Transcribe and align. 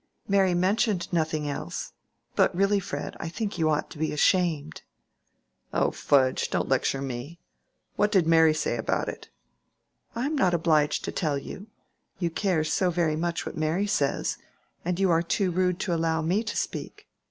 "Mary 0.27 0.55
mentioned 0.55 1.07
nothing 1.13 1.47
else. 1.47 1.93
But 2.35 2.55
really, 2.55 2.79
Fred, 2.79 3.15
I 3.19 3.29
think 3.29 3.59
you 3.59 3.69
ought 3.69 3.91
to 3.91 3.99
be 3.99 4.11
ashamed." 4.11 4.81
"Oh, 5.71 5.91
fudge! 5.91 6.49
Don't 6.49 6.67
lecture 6.67 7.03
me. 7.03 7.39
What 7.97 8.11
did 8.11 8.25
Mary 8.25 8.55
say 8.55 8.77
about 8.77 9.09
it?" 9.09 9.29
"I 10.15 10.25
am 10.25 10.35
not 10.35 10.55
obliged 10.55 11.05
to 11.05 11.11
tell 11.11 11.37
you. 11.37 11.67
You 12.17 12.31
care 12.31 12.63
so 12.63 12.89
very 12.89 13.15
much 13.15 13.45
what 13.45 13.55
Mary 13.55 13.85
says, 13.85 14.39
and 14.83 14.99
you 14.99 15.11
are 15.11 15.21
too 15.21 15.51
rude 15.51 15.79
to 15.81 15.93
allow 15.93 16.23
me 16.23 16.43
to 16.45 16.57
speak." 16.57 17.07